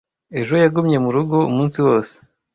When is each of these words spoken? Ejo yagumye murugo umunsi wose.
Ejo 0.39 0.53
yagumye 0.63 0.97
murugo 1.05 1.37
umunsi 1.51 1.77
wose. 1.87 2.15